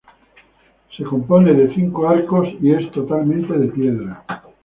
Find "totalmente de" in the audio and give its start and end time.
2.91-3.67